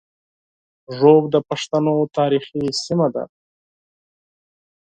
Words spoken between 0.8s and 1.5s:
ږوب د